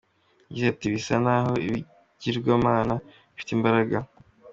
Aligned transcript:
Yagize 0.45 0.67
ati 0.73 0.85
“Bisa 0.93 1.15
n’aho 1.25 1.53
ibigirwamana 1.65 2.93
bifite 3.31 3.51
imbaraga. 3.57 3.97